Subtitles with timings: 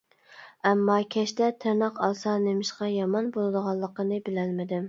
[0.69, 4.77] ئەمما كەچتە تىرناق ئالسا نېمىشقا يامان بولىدىغانلىقىنى بىلەلمىدىم.